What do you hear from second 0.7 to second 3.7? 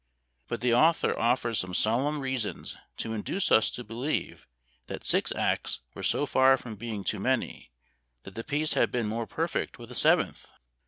author offers some solemn reasons to induce us